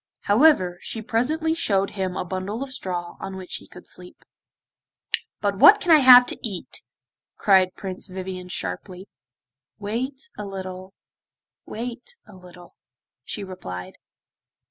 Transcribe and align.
However, 0.21 0.79
she 0.81 0.99
presently 1.03 1.53
showed 1.53 1.91
him 1.91 2.17
a 2.17 2.25
bundle 2.25 2.63
of 2.63 2.71
straw 2.73 3.17
on 3.19 3.35
which 3.37 3.57
he 3.57 3.67
could 3.67 3.87
sleep. 3.87 4.17
'But 5.41 5.59
what 5.59 5.79
can 5.79 5.91
I 5.91 5.99
have 5.99 6.25
to 6.25 6.39
eat?' 6.41 6.81
cried 7.37 7.75
Prince 7.75 8.07
Vivien 8.09 8.49
sharply. 8.49 9.07
'Wait 9.77 10.27
a 10.35 10.43
little, 10.43 10.95
wait 11.67 12.15
a 12.25 12.35
little,' 12.35 12.73
she 13.25 13.43
replied. 13.43 13.97